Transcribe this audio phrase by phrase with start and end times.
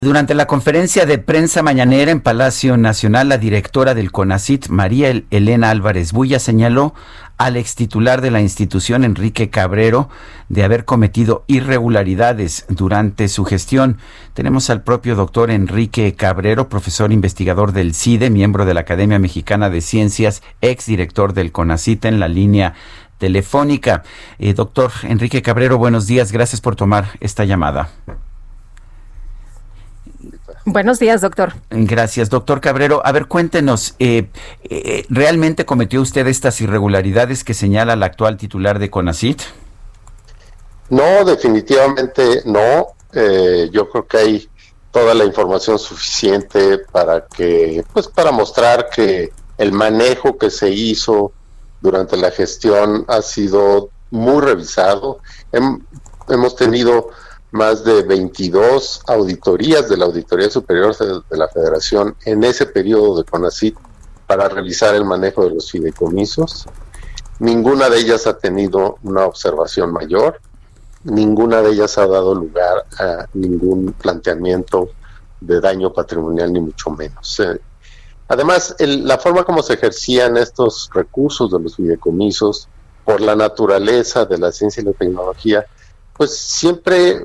[0.00, 5.70] Durante la conferencia de prensa mañanera en Palacio Nacional, la directora del CONACIT, María Elena
[5.70, 6.94] Álvarez Bulla, señaló
[7.36, 10.08] al ex titular de la institución, Enrique Cabrero,
[10.48, 13.98] de haber cometido irregularidades durante su gestión.
[14.34, 19.68] Tenemos al propio doctor Enrique Cabrero, profesor investigador del CIDE, miembro de la Academia Mexicana
[19.68, 22.74] de Ciencias, ex director del CONACIT en la línea
[23.18, 24.04] telefónica.
[24.38, 26.30] Eh, doctor Enrique Cabrero, buenos días.
[26.30, 27.88] Gracias por tomar esta llamada.
[30.70, 31.54] Buenos días, doctor.
[31.70, 33.00] Gracias, doctor Cabrero.
[33.02, 34.28] A ver, cuéntenos, eh,
[34.64, 39.40] eh, ¿realmente cometió usted estas irregularidades que señala la actual titular de CONACIT?
[40.90, 42.88] No, definitivamente no.
[43.14, 44.48] Eh, yo creo que hay
[44.90, 51.32] toda la información suficiente para que, pues, para mostrar que el manejo que se hizo
[51.80, 55.20] durante la gestión ha sido muy revisado.
[56.28, 57.08] hemos tenido
[57.50, 63.24] más de 22 auditorías de la Auditoría Superior de la Federación en ese periodo de
[63.24, 63.76] CONACIT
[64.26, 66.66] para revisar el manejo de los fideicomisos.
[67.38, 70.40] Ninguna de ellas ha tenido una observación mayor,
[71.04, 74.90] ninguna de ellas ha dado lugar a ningún planteamiento
[75.40, 77.40] de daño patrimonial, ni mucho menos.
[77.40, 77.58] Eh,
[78.26, 82.68] además, la forma como se ejercían estos recursos de los fideicomisos,
[83.04, 85.64] por la naturaleza de la ciencia y la tecnología,
[86.18, 87.24] pues siempre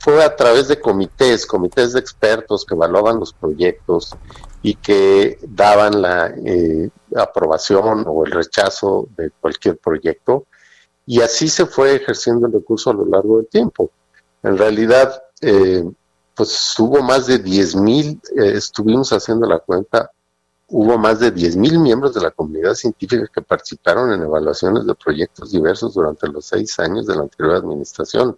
[0.00, 4.14] fue a través de comités, comités de expertos que evaluaban los proyectos
[4.60, 10.46] y que daban la eh, aprobación o el rechazo de cualquier proyecto.
[11.06, 13.90] Y así se fue ejerciendo el recurso a lo largo del tiempo.
[14.42, 15.84] En realidad, eh,
[16.34, 20.10] pues hubo más de 10 mil, eh, estuvimos haciendo la cuenta,
[20.68, 24.94] hubo más de 10 mil miembros de la comunidad científica que participaron en evaluaciones de
[24.94, 28.36] proyectos diversos durante los seis años de la anterior administración.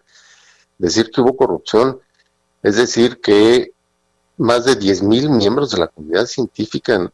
[0.78, 2.00] Decir que hubo corrupción
[2.62, 3.72] es decir que
[4.38, 7.10] más de 10 mil miembros de la comunidad científica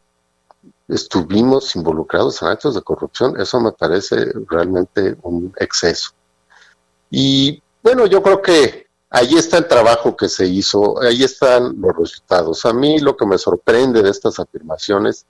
[0.89, 3.39] estuvimos involucrados en actos de corrupción.
[3.41, 6.11] Eso me parece realmente un exceso.
[7.11, 8.82] Y bueno, yo creo que
[9.13, 12.65] ahí está el trabajo que se hizo, ahí están los resultados.
[12.65, 15.27] A mí lo que me sorprende de estas afirmaciones,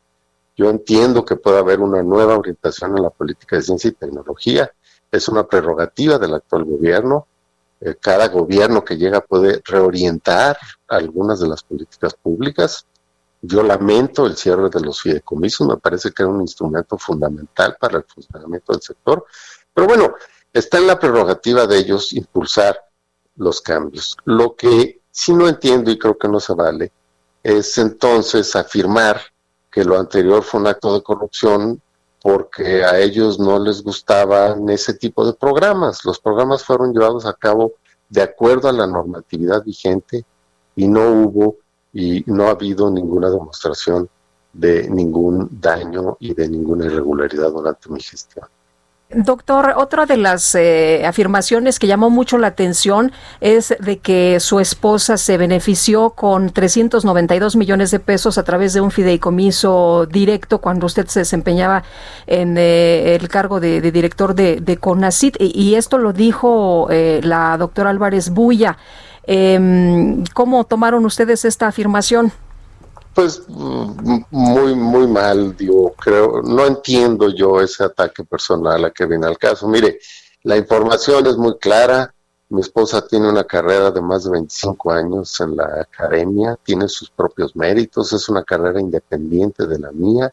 [0.56, 4.72] yo entiendo que puede haber una nueva orientación en la política de ciencia y tecnología,
[5.10, 7.26] es una prerrogativa del actual gobierno.
[7.80, 10.56] Eh, cada gobierno que llega puede reorientar
[10.86, 12.86] algunas de las políticas públicas.
[13.40, 17.98] Yo lamento el cierre de los fideicomisos, me parece que era un instrumento fundamental para
[17.98, 19.26] el funcionamiento del sector,
[19.74, 20.14] pero bueno,
[20.52, 22.78] está en la prerrogativa de ellos impulsar
[23.36, 24.16] los cambios.
[24.24, 26.92] Lo que sí no entiendo y creo que no se vale
[27.42, 29.20] es entonces afirmar
[29.70, 31.80] que lo anterior fue un acto de corrupción
[32.22, 36.04] porque a ellos no les gustaban ese tipo de programas.
[36.04, 37.72] Los programas fueron llevados a cabo
[38.08, 40.24] de acuerdo a la normatividad vigente
[40.76, 41.56] y no hubo
[41.92, 44.08] y no ha habido ninguna demostración
[44.52, 48.46] de ningún daño y de ninguna irregularidad durante mi gestión.
[49.14, 54.60] Doctor, otra de las eh, afirmaciones que llamó mucho la atención es de que su
[54.60, 60.86] esposa se benefició con 392 millones de pesos a través de un fideicomiso directo cuando
[60.86, 61.82] usted se desempeñaba
[62.26, 67.56] en eh, el cargo de, director de, de CONACIT y, esto lo dijo eh, la
[67.56, 68.76] doctora Álvarez Bulla.
[69.24, 72.32] Em, ¿Cómo tomaron ustedes esta afirmación?
[73.14, 79.26] Pues muy, muy mal, digo, creo, no entiendo yo ese ataque personal a que viene
[79.26, 79.68] al caso.
[79.68, 79.98] Mire,
[80.44, 82.14] la información es muy clara,
[82.48, 87.10] mi esposa tiene una carrera de más de 25 años en la academia, tiene sus
[87.10, 90.32] propios méritos, es una carrera independiente de la mía.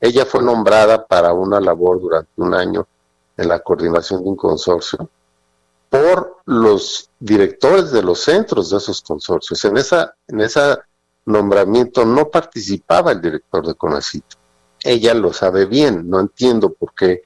[0.00, 2.86] Ella fue nombrada para una labor durante un año
[3.36, 5.08] en la coordinación de un consorcio
[5.90, 9.64] por los directores de los centros de esos consorcios.
[9.64, 10.84] En esa, en esa
[11.26, 14.24] nombramiento no participaba el director de CONACIT.
[14.82, 17.22] Ella lo sabe bien, no entiendo por qué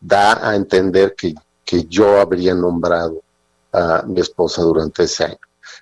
[0.00, 1.34] da a entender que,
[1.64, 3.22] que yo habría nombrado
[3.72, 5.38] a mi esposa durante ese año.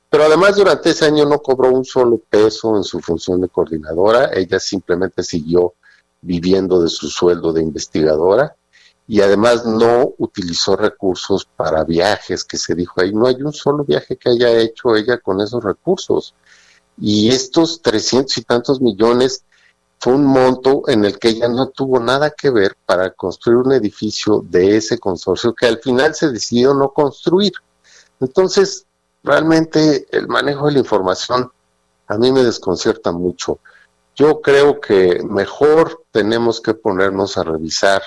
[0.08, 4.31] Pero además durante ese año no cobró un solo peso en su función de coordinadora,
[4.32, 5.75] ella simplemente siguió
[6.20, 8.55] viviendo de su sueldo de investigadora
[9.06, 13.84] y además no utilizó recursos para viajes, que se dijo ahí, no hay un solo
[13.84, 16.34] viaje que haya hecho ella con esos recursos.
[17.00, 19.44] Y estos trescientos y tantos millones
[19.99, 23.73] fue un monto en el que ella no tuvo nada que ver para construir un
[23.73, 27.52] edificio de ese consorcio que al final se decidió no construir.
[28.19, 28.87] Entonces,
[29.23, 31.50] realmente el manejo de la información
[32.06, 33.61] a mí me desconcierta mucho.
[34.17, 38.03] Yo creo que mejor tenemos que ponernos a revisar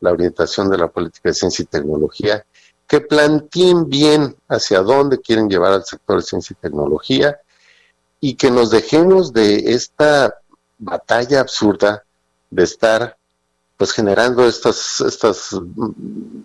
[0.00, 2.44] la orientación de la política de ciencia y tecnología,
[2.86, 7.38] que planteen bien hacia dónde quieren llevar al sector de ciencia y tecnología
[8.26, 10.34] y que nos dejemos de esta
[10.78, 12.04] batalla absurda
[12.48, 13.18] de estar
[13.76, 16.40] pues generando estas, estas mm,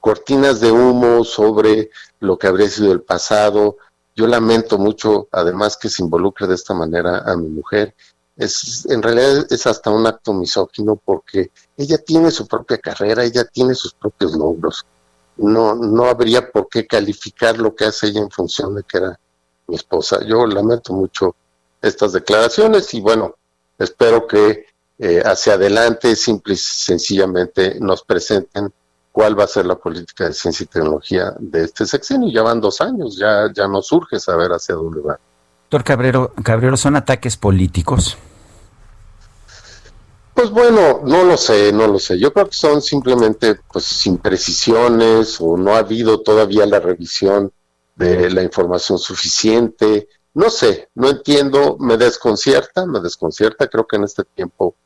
[0.00, 1.90] cortinas de humo sobre
[2.20, 3.76] lo que habría sido el pasado.
[4.16, 7.94] Yo lamento mucho, además, que se involucre de esta manera a mi mujer.
[8.34, 13.44] Es, en realidad es hasta un acto misógino porque ella tiene su propia carrera, ella
[13.44, 14.86] tiene sus propios logros.
[15.36, 19.20] No, no habría por qué calificar lo que hace ella en función de que era
[19.70, 20.20] mi esposa.
[20.26, 21.34] Yo lamento mucho
[21.80, 23.36] estas declaraciones y bueno,
[23.78, 24.66] espero que
[24.98, 28.70] eh, hacia adelante simple y sencillamente nos presenten
[29.12, 32.30] cuál va a ser la política de ciencia y tecnología de este sexenio.
[32.30, 35.18] Ya van dos años, ya, ya nos surge saber hacia dónde va.
[35.70, 38.18] Doctor Cabrero, Cabrero, ¿son ataques políticos?
[40.34, 42.18] Pues bueno, no lo sé, no lo sé.
[42.18, 47.52] Yo creo que son simplemente pues imprecisiones o no ha habido todavía la revisión
[48.00, 54.04] de la información suficiente no sé, no entiendo, me desconcierta, me desconcierta, creo que en
[54.04, 54.76] este tiempo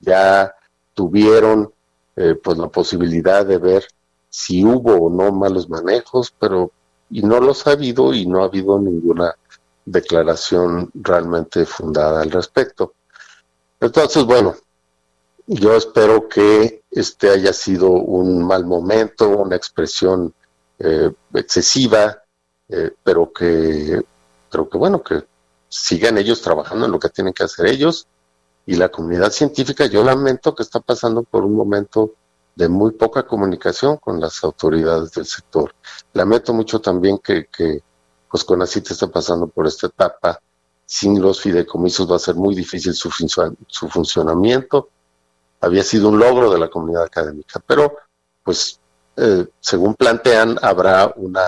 [0.00, 0.54] ya
[0.94, 1.72] tuvieron
[2.16, 3.84] eh, pues la posibilidad de ver
[4.28, 6.72] si hubo o no malos manejos, pero
[7.10, 9.34] y no los ha habido y no ha habido ninguna
[9.84, 12.94] declaración realmente fundada al respecto.
[13.80, 14.56] Entonces, bueno,
[15.46, 20.34] yo espero que este haya sido un mal momento, una expresión
[20.80, 22.22] eh, excesiva,
[22.68, 24.02] eh, pero que
[24.50, 25.24] pero que bueno, que
[25.68, 28.06] sigan ellos trabajando en lo que tienen que hacer ellos
[28.66, 32.12] y la comunidad científica, yo lamento que está pasando por un momento
[32.54, 35.74] de muy poca comunicación con las autoridades del sector.
[36.12, 37.82] Lamento mucho también que, que
[38.30, 40.40] pues CONACIT está pasando por esta etapa.
[40.84, 44.88] Sin los fideicomisos va a ser muy difícil su, su funcionamiento.
[45.60, 47.96] Había sido un logro de la comunidad académica, pero
[48.42, 48.80] pues
[49.16, 51.42] eh, según plantean habrá una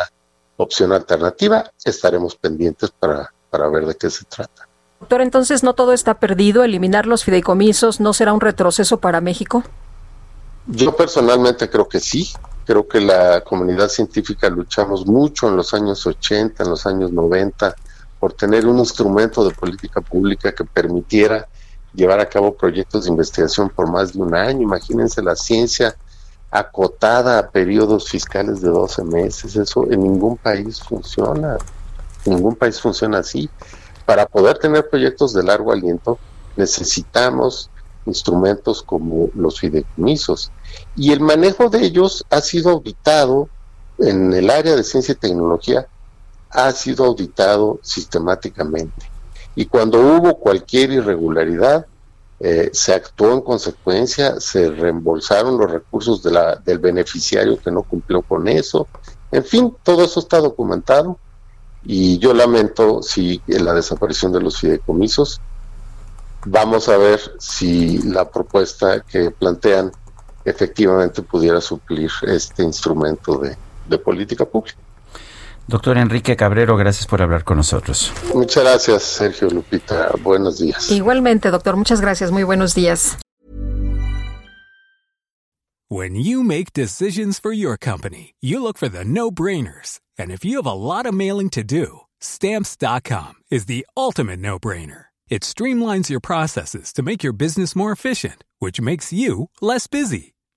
[0.63, 4.69] opción alternativa, estaremos pendientes para, para ver de qué se trata.
[5.01, 9.63] Doctor, entonces no todo está perdido, eliminar los fideicomisos no será un retroceso para México.
[10.67, 12.31] Yo personalmente creo que sí,
[12.67, 17.75] creo que la comunidad científica luchamos mucho en los años 80, en los años 90,
[18.21, 21.49] por tener un instrumento de política pública que permitiera
[21.95, 24.61] llevar a cabo proyectos de investigación por más de un año.
[24.61, 25.97] Imagínense la ciencia
[26.51, 29.57] acotada a periodos fiscales de 12 meses.
[29.57, 31.59] Eso en ningún país funciona.
[32.27, 33.49] Ningún país funciona así.
[34.05, 36.19] Para poder tener proyectos de largo aliento
[36.57, 37.71] necesitamos
[38.07, 40.51] instrumentos como los fideicomisos.
[40.97, 43.49] Y el manejo de ellos ha sido auditado
[43.99, 45.87] en el área de ciencia y tecnología,
[46.51, 49.07] ha sido auditado sistemáticamente.
[49.55, 51.87] Y cuando hubo cualquier irregularidad,
[52.43, 57.83] eh, se actuó en consecuencia, se reembolsaron los recursos de la, del beneficiario que no
[57.83, 58.89] cumplió con eso.
[59.31, 61.19] En fin, todo eso está documentado
[61.85, 65.41] y yo lamento si la desaparición de los fideicomisos.
[66.47, 69.93] Vamos a ver si la propuesta que plantean
[70.43, 73.43] efectivamente pudiera suplir este instrumento
[73.87, 74.79] de política pública.
[75.71, 78.13] Doctor Enrique Cabrero, gracias por hablar con nosotros.
[78.35, 80.11] Muchas gracias, Sergio Lupita.
[80.21, 80.91] Buenos días.
[80.91, 82.33] Igualmente, doctor, muchas gracias.
[82.33, 83.17] Muy buenos días.
[85.89, 90.01] When you make decisions for your company, you look for the no-brainers.
[90.19, 95.07] And if you have a lot of mailing to do, stamps.com is the ultimate no-brainer.
[95.29, 100.35] It streamlines your processes to make your business more efficient, which makes you less busy.